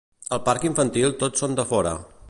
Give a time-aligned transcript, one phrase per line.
[0.37, 1.95] Al parc infantil tots són de fora